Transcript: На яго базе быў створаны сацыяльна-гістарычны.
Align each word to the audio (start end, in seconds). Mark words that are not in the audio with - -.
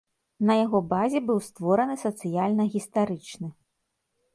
На 0.49 0.53
яго 0.65 0.79
базе 0.93 1.19
быў 1.29 1.39
створаны 1.49 1.95
сацыяльна-гістарычны. 2.07 3.47